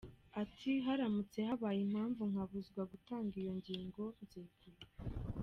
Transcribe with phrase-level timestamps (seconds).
[0.41, 4.85] Ati “Haramutse habaye impamvu nkabuzwa gutanga iyo ngingo, nzegura.”